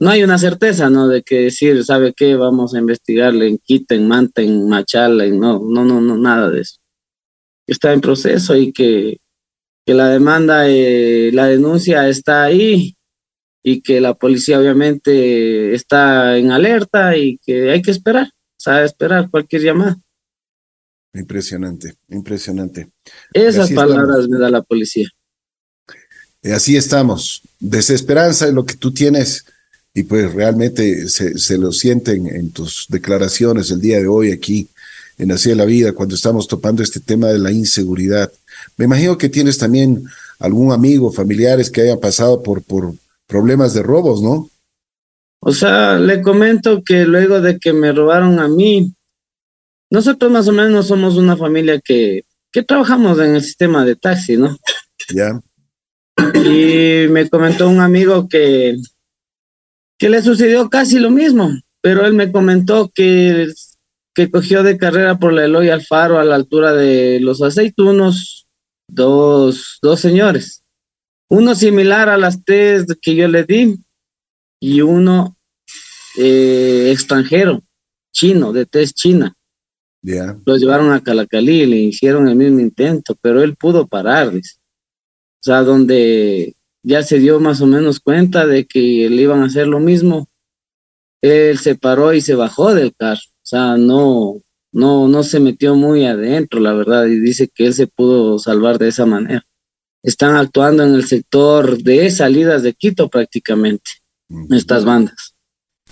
no 0.00 0.10
hay 0.10 0.22
una 0.22 0.38
certeza, 0.38 0.90
¿no? 0.90 1.08
De 1.08 1.22
que 1.22 1.42
decir, 1.42 1.84
¿sabe 1.84 2.14
qué? 2.14 2.36
Vamos 2.36 2.74
a 2.74 2.78
investigarle 2.78 3.48
en 3.48 3.58
Quito, 3.58 3.94
en 3.94 4.06
Manta, 4.06 4.42
en 4.42 4.68
Machala, 4.68 5.24
en, 5.24 5.38
no, 5.40 5.58
no, 5.58 5.84
no, 5.84 6.00
no, 6.00 6.16
nada 6.16 6.50
de 6.50 6.60
eso. 6.60 6.78
Está 7.66 7.92
en 7.92 8.00
proceso 8.00 8.56
y 8.56 8.72
que, 8.72 9.18
que 9.84 9.94
la 9.94 10.08
demanda, 10.08 10.68
eh, 10.68 11.30
la 11.32 11.46
denuncia 11.46 12.08
está 12.08 12.44
ahí 12.44 12.96
y 13.62 13.82
que 13.82 14.00
la 14.00 14.14
policía 14.14 14.60
obviamente 14.60 15.74
está 15.74 16.38
en 16.38 16.52
alerta 16.52 17.16
y 17.16 17.38
que 17.38 17.70
hay 17.70 17.82
que 17.82 17.90
esperar, 17.90 18.30
sabe 18.56 18.86
esperar 18.86 19.28
cualquier 19.30 19.62
llamada. 19.62 19.96
Impresionante, 21.12 21.94
impresionante. 22.08 22.90
Esas 23.32 23.72
palabras 23.72 24.28
me 24.28 24.38
da 24.38 24.48
la 24.48 24.62
policía. 24.62 25.08
Y 26.42 26.50
así 26.50 26.76
estamos. 26.76 27.42
Desesperanza 27.58 28.46
es 28.46 28.54
lo 28.54 28.64
que 28.64 28.76
tú 28.76 28.92
tienes 28.92 29.44
y 29.98 30.04
pues 30.04 30.32
realmente 30.32 31.08
se, 31.08 31.36
se 31.38 31.58
lo 31.58 31.72
sienten 31.72 32.28
en 32.28 32.52
tus 32.52 32.86
declaraciones 32.88 33.72
el 33.72 33.80
día 33.80 33.98
de 33.98 34.06
hoy 34.06 34.30
aquí 34.30 34.68
en 35.18 35.32
Así 35.32 35.48
de 35.48 35.56
la 35.56 35.64
Vida 35.64 35.92
cuando 35.92 36.14
estamos 36.14 36.46
topando 36.46 36.84
este 36.84 37.00
tema 37.00 37.26
de 37.26 37.40
la 37.40 37.50
inseguridad. 37.50 38.30
Me 38.76 38.84
imagino 38.84 39.18
que 39.18 39.28
tienes 39.28 39.58
también 39.58 40.04
algún 40.38 40.70
amigo, 40.70 41.10
familiares 41.10 41.68
que 41.68 41.80
hayan 41.80 41.98
pasado 41.98 42.44
por, 42.44 42.62
por, 42.62 42.94
problemas 43.26 43.74
de 43.74 43.82
robos, 43.82 44.22
¿no? 44.22 44.48
O 45.40 45.52
sea, 45.52 45.98
le 45.98 46.22
comento 46.22 46.82
que 46.84 47.04
luego 47.04 47.40
de 47.40 47.58
que 47.58 47.72
me 47.72 47.90
robaron 47.90 48.38
a 48.38 48.46
mí, 48.46 48.94
nosotros 49.90 50.30
más 50.30 50.46
o 50.46 50.52
menos 50.52 50.86
somos 50.86 51.16
una 51.16 51.36
familia 51.36 51.80
que, 51.84 52.22
que 52.52 52.62
trabajamos 52.62 53.18
en 53.18 53.34
el 53.34 53.42
sistema 53.42 53.84
de 53.84 53.96
taxi, 53.96 54.36
¿no? 54.36 54.56
Ya. 55.12 55.40
Y 56.34 57.08
me 57.08 57.28
comentó 57.28 57.68
un 57.68 57.80
amigo 57.80 58.28
que, 58.28 58.76
que 59.98 60.08
le 60.08 60.22
sucedió 60.22 60.70
casi 60.70 60.98
lo 60.98 61.10
mismo, 61.10 61.50
pero 61.82 62.06
él 62.06 62.14
me 62.14 62.30
comentó 62.30 62.90
que, 62.94 63.48
que 64.14 64.30
cogió 64.30 64.62
de 64.62 64.78
carrera 64.78 65.18
por 65.18 65.32
la 65.32 65.44
Eloy 65.44 65.70
Alfaro 65.70 66.18
a 66.18 66.24
la 66.24 66.36
altura 66.36 66.72
de 66.72 67.20
los 67.20 67.42
aceitunos 67.42 68.46
dos, 68.88 69.78
dos 69.82 70.00
señores. 70.00 70.62
Uno 71.28 71.54
similar 71.54 72.08
a 72.08 72.16
las 72.16 72.42
test 72.44 72.92
que 73.02 73.14
yo 73.14 73.28
le 73.28 73.44
di 73.44 73.76
y 74.60 74.80
uno 74.80 75.36
eh, 76.16 76.90
extranjero, 76.90 77.62
chino, 78.12 78.52
de 78.52 78.66
test 78.66 78.96
china. 78.96 79.34
Yeah. 80.02 80.38
Lo 80.46 80.56
llevaron 80.56 80.92
a 80.92 81.02
Calacalí 81.02 81.62
y 81.62 81.66
le 81.66 81.76
hicieron 81.76 82.28
el 82.28 82.36
mismo 82.36 82.60
intento, 82.60 83.16
pero 83.20 83.42
él 83.42 83.56
pudo 83.56 83.86
parar. 83.86 84.28
O 84.28 84.40
sea, 85.40 85.62
donde 85.62 86.54
ya 86.88 87.02
se 87.02 87.18
dio 87.18 87.38
más 87.38 87.60
o 87.60 87.66
menos 87.66 88.00
cuenta 88.00 88.46
de 88.46 88.66
que 88.66 89.08
le 89.10 89.22
iban 89.22 89.42
a 89.42 89.46
hacer 89.46 89.66
lo 89.66 89.80
mismo, 89.80 90.28
él 91.22 91.58
se 91.58 91.74
paró 91.74 92.14
y 92.14 92.20
se 92.20 92.34
bajó 92.34 92.74
del 92.74 92.94
carro. 92.96 93.20
O 93.20 93.46
sea, 93.48 93.76
no, 93.76 94.40
no, 94.72 95.08
no 95.08 95.22
se 95.22 95.40
metió 95.40 95.74
muy 95.74 96.04
adentro, 96.06 96.60
la 96.60 96.72
verdad, 96.72 97.06
y 97.06 97.18
dice 97.18 97.48
que 97.52 97.66
él 97.66 97.74
se 97.74 97.86
pudo 97.86 98.38
salvar 98.38 98.78
de 98.78 98.88
esa 98.88 99.06
manera 99.06 99.44
están 100.02 100.36
actuando 100.36 100.84
en 100.84 100.94
el 100.94 101.06
sector 101.06 101.82
de 101.82 102.10
salidas 102.10 102.62
de 102.62 102.74
Quito 102.74 103.08
prácticamente, 103.08 103.90
estas 104.50 104.84
bandas. 104.84 105.34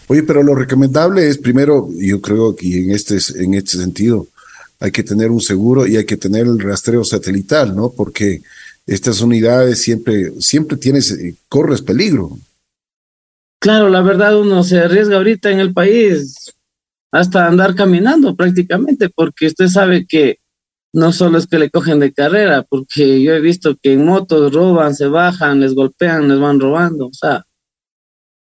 Oye, 0.09 0.23
pero 0.23 0.43
lo 0.43 0.55
recomendable 0.55 1.29
es 1.29 1.39
primero, 1.39 1.89
yo 1.97 2.21
creo 2.21 2.55
que 2.55 2.79
en 2.79 2.93
este, 2.93 3.19
en 3.43 3.55
este 3.55 3.79
sentido, 3.79 4.29
hay 4.79 4.93
que 4.93 5.03
tener 5.03 5.31
un 5.31 5.41
seguro 5.41 5.87
y 5.87 5.97
hay 5.97 6.05
que 6.05 6.17
tener 6.17 6.47
el 6.47 6.61
rastreo 6.61 7.03
satelital, 7.03 7.75
¿no? 7.75 7.91
Porque 7.91 8.43
estas 8.87 9.21
unidades 9.21 9.83
siempre, 9.83 10.33
siempre 10.41 10.77
tienes, 10.77 11.11
eh, 11.11 11.35
corres 11.49 11.83
peligro. 11.83 12.31
Claro, 13.61 13.89
la 13.89 14.03
verdad 14.03 14.39
uno 14.39 14.63
se 14.63 14.79
arriesga 14.79 15.17
ahorita 15.17 15.51
en 15.51 15.61
el 15.61 15.73
país 15.73 16.53
hasta 17.11 17.47
andar 17.47 17.75
caminando 17.75 18.37
prácticamente, 18.37 19.09
porque 19.09 19.47
usted 19.47 19.69
sabe 19.69 20.07
que 20.07 20.39
no 20.93 21.13
solo 21.13 21.39
es 21.39 21.47
que 21.47 21.59
le 21.59 21.71
cogen 21.71 22.01
de 22.01 22.13
carrera, 22.13 22.63
porque 22.63 23.23
yo 23.23 23.35
he 23.35 23.41
visto 23.41 23.77
que 23.81 23.93
en 23.93 24.05
motos 24.05 24.53
roban, 24.53 24.95
se 24.95 25.07
bajan, 25.07 25.61
les 25.61 25.75
golpean, 25.75 26.29
les 26.29 26.39
van 26.39 26.61
robando, 26.61 27.07
o 27.09 27.13
sea, 27.13 27.45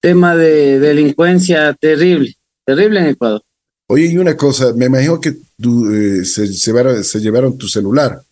tema 0.00 0.36
de 0.36 0.78
delincuencia 0.78 1.74
terrible, 1.74 2.34
terrible 2.64 3.00
en 3.00 3.06
Ecuador. 3.06 3.42
Oye, 3.88 4.06
y 4.06 4.18
una 4.18 4.36
cosa, 4.36 4.72
me 4.74 4.86
imagino 4.86 5.20
que 5.20 5.30
eh, 5.30 6.24
se, 6.24 6.46
llevaron, 6.46 7.02
se 7.02 7.20
llevaron 7.20 7.56
tu 7.56 7.68
celular. 7.68 8.22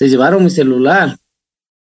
Se 0.00 0.08
llevaron 0.08 0.42
mi 0.42 0.48
celular. 0.48 1.14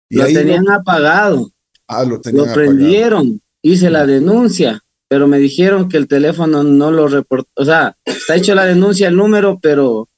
¿Y 0.08 0.18
lo 0.18 0.26
tenían 0.26 0.70
apagado. 0.70 1.50
Ah, 1.88 2.04
lo 2.04 2.22
tenían 2.22 2.46
Lo 2.46 2.54
prendieron, 2.54 3.42
hice 3.64 3.90
la 3.90 4.06
denuncia, 4.06 4.82
pero 5.10 5.28
me 5.28 5.40
dijeron 5.40 5.90
que 5.90 5.98
el 5.98 6.08
teléfono 6.08 6.62
no 6.62 6.92
lo 6.92 7.08
reportó, 7.08 7.50
o 7.56 7.66
sea, 7.66 7.98
está 8.06 8.36
hecho 8.36 8.54
la 8.54 8.66
denuncia, 8.66 9.08
el 9.08 9.16
número, 9.16 9.58
pero 9.60 10.10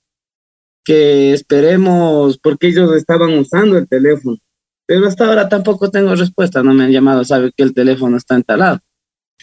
que 0.84 1.32
esperemos, 1.32 2.38
porque 2.38 2.68
ellos 2.68 2.94
estaban 2.98 3.32
usando 3.38 3.78
el 3.78 3.88
teléfono. 3.88 4.40
Pero 4.86 5.08
hasta 5.08 5.25
ahora 5.25 5.48
tampoco 5.48 5.90
tengo 5.90 6.14
respuesta, 6.16 6.62
no 6.62 6.74
me 6.74 6.84
han 6.84 6.92
llamado, 6.92 7.24
sabe 7.24 7.54
que 7.56 7.64
el 7.64 7.74
teléfono 7.74 8.18
está 8.18 8.36
instalado. 8.36 8.80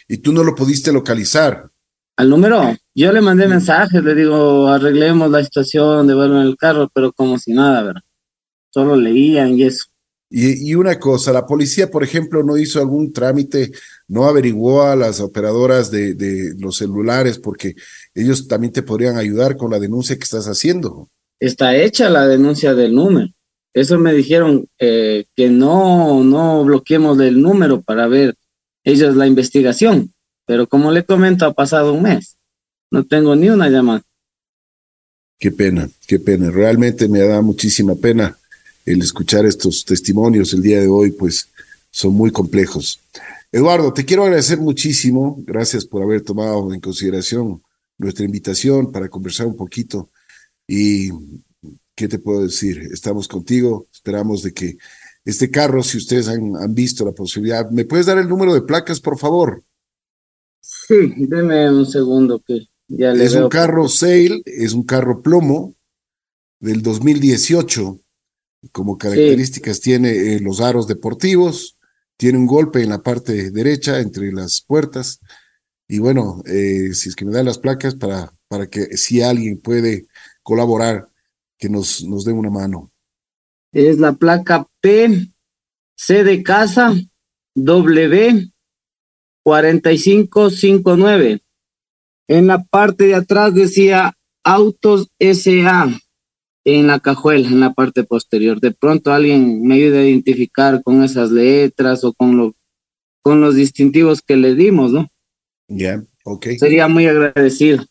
¿Y 0.09 0.19
tú 0.19 0.31
no 0.31 0.45
lo 0.45 0.55
pudiste 0.55 0.93
localizar? 0.93 1.71
Al 2.19 2.29
número, 2.29 2.77
yo 2.95 3.13
le 3.13 3.23
mandé 3.23 3.49
mensajes, 3.49 4.05
le 4.05 4.15
digo, 4.15 4.69
arreglemos 4.69 5.31
la 5.31 5.43
situación, 5.43 6.07
devuelven 6.07 6.43
el 6.43 6.59
carro, 6.59 6.91
pero 6.93 7.15
como 7.15 7.39
si 7.39 7.55
nada, 7.55 7.83
¿verdad? 7.83 8.03
Solo 8.73 8.97
leían 8.97 9.59
y 9.59 9.65
eso. 9.65 9.87
Y, 10.35 10.75
una 10.75 10.99
cosa, 10.99 11.31
la 11.31 11.45
policía, 11.45 11.91
por 11.91 12.03
ejemplo, 12.03 12.43
no 12.43 12.57
hizo 12.57 12.81
algún 12.81 13.13
trámite, 13.13 13.71
no 14.09 14.25
averiguó 14.25 14.83
a 14.83 14.97
las 14.97 15.21
operadoras 15.21 15.91
de, 15.91 16.15
de, 16.15 16.55
los 16.59 16.79
celulares, 16.79 17.39
porque 17.39 17.75
ellos 18.15 18.49
también 18.49 18.73
te 18.73 18.83
podrían 18.83 19.19
ayudar 19.19 19.59
con 19.59 19.71
la 19.71 19.79
denuncia 19.79 20.17
que 20.17 20.25
estás 20.25 20.47
haciendo. 20.47 21.11
Está 21.39 21.77
hecha 21.77 22.09
la 22.09 22.27
denuncia 22.27 22.73
del 22.73 22.95
número. 22.95 23.29
Eso 23.75 23.99
me 23.99 24.15
dijeron 24.15 24.67
eh, 24.79 25.27
que 25.37 25.51
no, 25.51 26.25
no 26.25 26.65
bloqueemos 26.65 27.21
el 27.21 27.43
número 27.43 27.83
para 27.83 28.07
ver 28.07 28.35
ellos 28.85 29.15
la 29.15 29.27
investigación. 29.27 30.15
Pero 30.47 30.67
como 30.67 30.93
le 30.93 31.05
comento, 31.05 31.45
ha 31.45 31.53
pasado 31.53 31.93
un 31.93 32.05
mes. 32.05 32.39
No 32.91 33.05
tengo 33.05 33.37
ni 33.37 33.51
una 33.51 33.69
llamada. 33.69 34.03
Qué 35.39 35.51
pena, 35.51 35.91
qué 36.07 36.19
pena. 36.19 36.51
Realmente 36.51 37.07
me 37.07 37.21
da 37.21 37.43
muchísima 37.43 37.95
pena 37.97 38.39
el 38.85 39.01
escuchar 39.03 39.47
estos 39.47 39.85
testimonios 39.85 40.53
el 40.53 40.63
día 40.63 40.81
de 40.81 40.89
hoy, 40.89 41.13
pues 41.13 41.49
son 41.91 42.15
muy 42.15 42.31
complejos. 42.31 43.01
Eduardo, 43.51 43.93
te 43.93 44.05
quiero 44.05 44.25
agradecer 44.25 44.59
muchísimo. 44.59 45.37
Gracias 45.47 45.85
por 45.85 46.03
haber 46.03 46.23
tomado 46.23 46.73
en 46.73 46.81
consideración 46.81 47.63
nuestra 47.99 48.25
invitación 48.25 48.91
para 48.91 49.09
conversar 49.09 49.47
un 49.47 49.57
poquito. 49.57 50.11
Y, 50.67 51.11
¿qué 51.95 52.09
te 52.09 52.19
puedo 52.19 52.43
decir? 52.43 52.89
Estamos 52.93 53.29
contigo. 53.29 53.87
Esperamos 53.93 54.43
de 54.43 54.53
que 54.53 54.79
este 55.25 55.51
carro, 55.51 55.83
si 55.83 55.99
ustedes 55.99 56.29
han, 56.29 56.75
visto 56.75 57.05
la 57.05 57.13
posibilidad, 57.13 57.71
¿me 57.71 57.85
puedes 57.85 58.07
dar 58.07 58.19
el 58.19 58.29
número 58.29 58.55
de 58.55 58.63
placas, 58.63 59.01
por 59.01 59.19
favor? 59.19 59.63
Sí, 60.61 61.15
deme 61.29 61.71
un 61.71 61.87
segundo 61.87 62.43
que 62.45 62.69
ya 62.89 63.13
le 63.13 63.25
Es 63.25 63.35
un 63.35 63.49
carro 63.49 63.89
Sail, 63.89 64.43
es 64.47 64.73
un 64.73 64.83
carro 64.83 65.23
plomo 65.23 65.75
del 66.59 66.83
2018 66.83 68.01
como 68.71 68.97
características 68.97 69.81
tiene 69.81 70.11
eh, 70.11 70.41
los 70.41 70.61
aros 70.61 70.87
deportivos, 70.87 71.77
tiene 72.17 72.39
un 72.39 72.47
golpe 72.47 72.83
en 72.83 72.91
la 72.91 73.03
parte 73.03 73.51
derecha 73.51 73.99
entre 73.99 74.31
las 74.31 74.61
puertas. 74.61 75.21
Y 75.89 75.99
bueno, 75.99 76.43
eh, 76.47 76.95
si 76.95 77.09
es 77.09 77.17
que 77.17 77.25
me 77.25 77.33
dan 77.33 77.47
las 77.47 77.59
placas 77.59 77.97
para, 77.97 78.33
para 78.49 78.69
que 78.69 78.97
si 78.97 79.21
alguien 79.21 79.61
puede 79.61 80.07
colaborar, 80.43 81.09
que 81.59 81.69
nos, 81.69 82.05
nos 82.05 82.25
dé 82.25 82.33
una 82.33 82.51
mano. 82.51 82.91
Es 83.73 83.99
la 83.99 84.13
placa 84.13 84.69
P, 84.81 85.33
C 85.97 86.25
de 86.25 86.43
casa, 86.43 86.93
W, 87.55 88.53
4559. 89.45 91.43
En 92.29 92.47
la 92.47 92.65
parte 92.65 93.05
de 93.05 93.15
atrás 93.15 93.55
decía 93.55 94.17
Autos 94.45 95.09
SA 95.19 96.01
en 96.65 96.87
la 96.87 97.01
cajuela, 97.01 97.49
en 97.49 97.61
la 97.61 97.73
parte 97.73 98.05
posterior. 98.05 98.61
De 98.61 98.73
pronto 98.73 99.13
alguien 99.13 99.63
me 99.63 99.75
ayude 99.75 99.99
a 99.99 100.07
identificar 100.07 100.83
con 100.83 101.03
esas 101.03 101.31
letras 101.31 102.05
o 102.05 102.13
con, 102.13 102.37
lo, 102.37 102.55
con 103.23 103.41
los 103.41 103.55
distintivos 103.55 104.23
que 104.23 104.37
le 104.37 104.55
dimos, 104.55 104.93
¿no? 104.93 105.09
Ya, 105.69 106.03
ok. 106.25 106.49
Sería 106.59 106.89
muy 106.89 107.07
agradecido. 107.07 107.85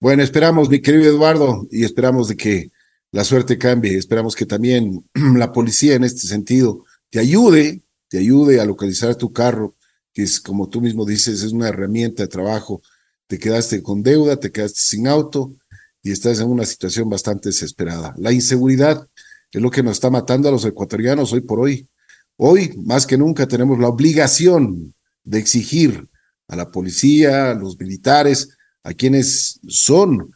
Bueno, 0.00 0.22
esperamos, 0.22 0.68
mi 0.68 0.80
querido 0.80 1.10
Eduardo, 1.10 1.66
y 1.70 1.84
esperamos 1.84 2.28
de 2.28 2.36
que 2.36 2.70
la 3.12 3.24
suerte 3.24 3.58
cambie. 3.58 3.96
Esperamos 3.96 4.34
que 4.34 4.46
también 4.46 5.04
la 5.36 5.52
policía 5.52 5.94
en 5.94 6.04
este 6.04 6.26
sentido 6.26 6.84
te 7.10 7.20
ayude, 7.20 7.82
te 8.08 8.18
ayude 8.18 8.60
a 8.60 8.64
localizar 8.64 9.14
tu 9.14 9.32
carro, 9.32 9.76
que 10.12 10.22
es, 10.22 10.40
como 10.40 10.68
tú 10.68 10.80
mismo 10.80 11.04
dices, 11.04 11.42
es 11.42 11.52
una 11.52 11.68
herramienta 11.68 12.22
de 12.22 12.28
trabajo. 12.28 12.82
Te 13.26 13.38
quedaste 13.38 13.82
con 13.82 14.02
deuda, 14.02 14.36
te 14.38 14.50
quedaste 14.50 14.80
sin 14.80 15.06
auto, 15.06 15.54
y 16.02 16.10
estás 16.10 16.40
en 16.40 16.48
una 16.48 16.66
situación 16.66 17.08
bastante 17.08 17.50
desesperada. 17.50 18.14
La 18.18 18.32
inseguridad 18.32 19.08
es 19.50 19.62
lo 19.62 19.70
que 19.70 19.82
nos 19.82 19.92
está 19.92 20.10
matando 20.10 20.48
a 20.48 20.52
los 20.52 20.64
ecuatorianos 20.64 21.32
hoy 21.32 21.42
por 21.42 21.60
hoy. 21.60 21.88
Hoy, 22.36 22.74
más 22.84 23.06
que 23.06 23.16
nunca, 23.16 23.46
tenemos 23.46 23.78
la 23.78 23.88
obligación 23.88 24.94
de 25.22 25.38
exigir 25.38 26.08
a 26.48 26.56
la 26.56 26.70
policía, 26.70 27.52
a 27.52 27.54
los 27.54 27.78
militares, 27.78 28.56
a 28.82 28.94
quienes 28.94 29.60
son, 29.68 30.32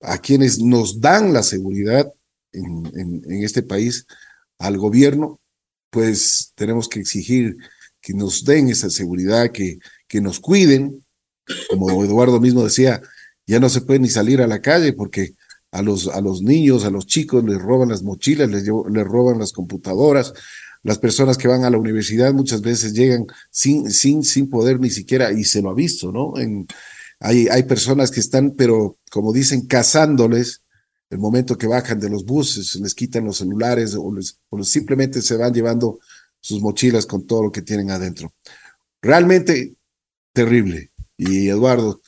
a 0.00 0.18
quienes 0.18 0.60
nos 0.60 1.00
dan 1.00 1.32
la 1.32 1.42
seguridad 1.42 2.12
en, 2.52 3.42
este 3.42 3.62
país, 3.62 4.06
al 4.58 4.78
gobierno, 4.78 5.40
pues 5.90 6.52
tenemos 6.54 6.88
que 6.88 7.00
exigir 7.00 7.56
que 8.00 8.14
nos 8.14 8.44
den 8.44 8.68
esa 8.68 8.90
seguridad, 8.90 9.50
que, 9.50 9.78
que 10.06 10.20
nos 10.20 10.38
cuiden. 10.40 11.04
Como 11.68 12.04
Eduardo 12.04 12.40
mismo 12.40 12.64
decía, 12.64 13.02
ya 13.48 13.58
no 13.58 13.68
se 13.68 13.80
puede 13.80 14.00
ni 14.00 14.10
salir 14.10 14.40
a 14.40 14.46
la 14.46 14.60
calle 14.60 14.92
porque 14.92 15.34
a 15.72 15.82
los, 15.82 16.06
a 16.08 16.20
los 16.20 16.42
niños, 16.42 16.84
a 16.84 16.90
los 16.90 17.06
chicos 17.06 17.42
les 17.44 17.58
roban 17.58 17.88
las 17.88 18.02
mochilas, 18.02 18.48
les, 18.48 18.64
les 18.64 19.04
roban 19.04 19.38
las 19.38 19.52
computadoras. 19.52 20.32
Las 20.82 20.98
personas 20.98 21.36
que 21.36 21.48
van 21.48 21.64
a 21.64 21.70
la 21.70 21.78
universidad 21.78 22.32
muchas 22.32 22.60
veces 22.60 22.92
llegan 22.92 23.26
sin, 23.50 23.90
sin, 23.90 24.22
sin 24.22 24.48
poder 24.48 24.78
ni 24.78 24.90
siquiera, 24.90 25.32
y 25.32 25.44
se 25.44 25.60
lo 25.60 25.70
ha 25.70 25.74
visto, 25.74 26.12
¿no? 26.12 26.34
Hay, 27.20 27.48
hay 27.48 27.62
personas 27.64 28.10
que 28.10 28.20
están, 28.20 28.52
pero 28.52 28.98
como 29.10 29.32
dicen, 29.32 29.66
cazándoles 29.66 30.62
el 31.10 31.18
momento 31.18 31.58
que 31.58 31.66
bajan 31.66 31.98
de 31.98 32.10
los 32.10 32.24
buses, 32.24 32.76
les 32.76 32.94
quitan 32.94 33.24
los 33.24 33.38
celulares 33.38 33.96
o 33.96 34.62
simplemente 34.62 35.22
se 35.22 35.36
van 35.36 35.52
llevando 35.52 35.98
sus 36.40 36.60
mochilas 36.60 37.06
con 37.06 37.26
todo 37.26 37.44
lo 37.44 37.52
que 37.52 37.62
tienen 37.62 37.90
adentro. 37.90 38.34
Realmente 39.00 39.74
terrible. 40.32 40.92
Y 41.16 41.48
Eduardo, 41.48 42.00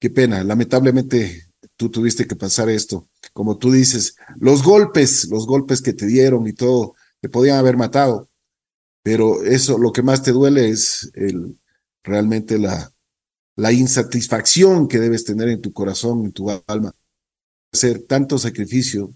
Qué 0.00 0.10
pena, 0.10 0.44
lamentablemente 0.44 1.48
tú 1.76 1.90
tuviste 1.90 2.26
que 2.26 2.36
pasar 2.36 2.68
esto. 2.68 3.08
Como 3.32 3.58
tú 3.58 3.72
dices, 3.72 4.16
los 4.38 4.62
golpes, 4.62 5.28
los 5.30 5.46
golpes 5.46 5.82
que 5.82 5.92
te 5.92 6.06
dieron 6.06 6.46
y 6.46 6.52
todo, 6.52 6.94
te 7.20 7.28
podían 7.28 7.58
haber 7.58 7.76
matado. 7.76 8.28
Pero 9.02 9.42
eso, 9.44 9.78
lo 9.78 9.92
que 9.92 10.02
más 10.02 10.22
te 10.22 10.32
duele 10.32 10.68
es 10.68 11.10
el, 11.14 11.58
realmente 12.02 12.58
la, 12.58 12.92
la 13.56 13.72
insatisfacción 13.72 14.86
que 14.86 14.98
debes 14.98 15.24
tener 15.24 15.48
en 15.48 15.60
tu 15.60 15.72
corazón, 15.72 16.24
en 16.24 16.32
tu 16.32 16.50
alma. 16.66 16.94
Hacer 17.72 18.02
tanto 18.02 18.38
sacrificio 18.38 19.14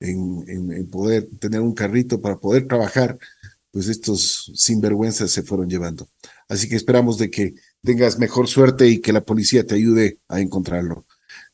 en, 0.00 0.44
en, 0.46 0.72
en 0.72 0.90
poder 0.90 1.28
tener 1.38 1.60
un 1.60 1.74
carrito 1.74 2.20
para 2.20 2.38
poder 2.38 2.66
trabajar, 2.66 3.18
pues 3.70 3.88
estos 3.88 4.52
sinvergüenzas 4.54 5.30
se 5.30 5.42
fueron 5.42 5.68
llevando. 5.68 6.08
Así 6.48 6.68
que 6.68 6.76
esperamos 6.76 7.18
de 7.18 7.30
que 7.30 7.54
tengas 7.84 8.18
mejor 8.18 8.48
suerte 8.48 8.88
y 8.88 9.00
que 9.00 9.12
la 9.12 9.24
policía 9.24 9.66
te 9.66 9.74
ayude 9.74 10.18
a 10.28 10.40
encontrarlo. 10.40 11.06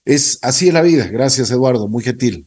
Es 0.05 0.38
así 0.43 0.69
es 0.69 0.75
la 0.75 0.83
vida. 0.83 1.07
Gracias, 1.09 1.51
Eduardo. 1.51 1.88
Muy 1.88 2.03
gentil. 2.03 2.47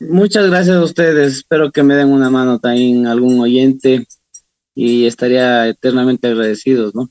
Muchas 0.00 0.48
gracias 0.48 0.76
a 0.76 0.82
ustedes. 0.82 1.38
Espero 1.38 1.70
que 1.70 1.82
me 1.82 1.94
den 1.94 2.08
una 2.08 2.30
mano 2.30 2.58
también 2.58 3.06
algún 3.06 3.40
oyente 3.40 4.06
y 4.74 5.06
estaría 5.06 5.68
eternamente 5.68 6.28
agradecidos, 6.28 6.94
¿no? 6.94 7.10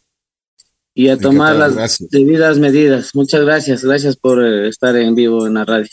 Y 0.94 1.10
a 1.10 1.18
tomar 1.18 1.56
las 1.56 1.98
debidas 2.10 2.58
medidas. 2.58 3.14
Muchas 3.14 3.42
gracias. 3.42 3.84
Gracias 3.84 4.16
por 4.16 4.44
eh, 4.44 4.68
estar 4.68 4.96
en 4.96 5.14
vivo 5.14 5.46
en 5.46 5.54
la 5.54 5.66
radio. 5.66 5.90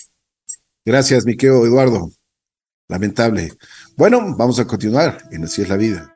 Gracias, 0.84 1.26
Miqueo 1.26 1.66
Eduardo. 1.66 2.10
Lamentable. 2.88 3.52
Bueno, 3.96 4.34
vamos 4.36 4.58
a 4.58 4.66
continuar 4.66 5.18
en 5.30 5.44
Así 5.44 5.62
es 5.62 5.68
la 5.68 5.76
vida. 5.76 6.10